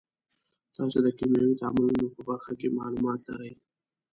تاسې 0.75 0.99
د 1.03 1.07
کیمیاوي 1.17 1.55
تعاملونو 1.61 2.05
په 2.15 2.21
برخه 2.29 2.51
کې 2.59 2.75
معلومات 2.77 3.19
لرئ. 3.29 3.53